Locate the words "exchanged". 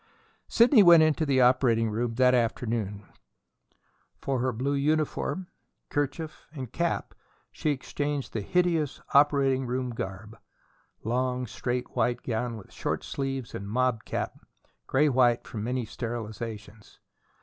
7.69-8.33